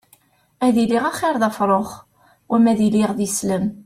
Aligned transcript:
Ad 0.65 0.75
iliɣ 0.83 1.03
axiṛ 1.11 1.35
d 1.41 1.43
afṛux 1.49 1.91
wama 2.49 2.67
ad 2.73 2.79
iliɣ 2.87 3.11
d 3.17 3.19
islem. 3.27 3.65